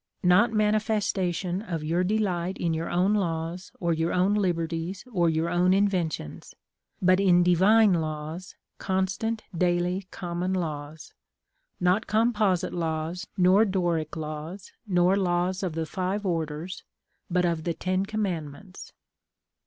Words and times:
Not 0.23 0.51
manifestation 0.51 1.61
of 1.61 1.83
your 1.83 2.03
delight 2.03 2.57
in 2.57 2.73
your 2.73 2.89
own 2.89 3.13
laws, 3.13 3.71
or 3.79 3.93
your 3.93 4.11
own 4.11 4.33
liberties, 4.33 5.05
or 5.11 5.29
your 5.29 5.47
own 5.51 5.75
inventions; 5.75 6.55
but 7.03 7.19
in 7.19 7.43
divine 7.43 7.93
laws, 7.93 8.55
constant, 8.79 9.43
daily, 9.55 10.07
common 10.09 10.53
laws; 10.55 11.13
not 11.79 12.07
Composite 12.07 12.73
laws, 12.73 13.27
nor 13.37 13.63
Doric 13.63 14.15
laws, 14.15 14.71
nor 14.87 15.15
laws 15.15 15.61
of 15.61 15.73
the 15.73 15.85
five 15.85 16.25
orders, 16.25 16.83
but 17.29 17.45
of 17.45 17.63
the 17.63 17.75
Ten 17.75 18.03
Commandments. 18.07 18.93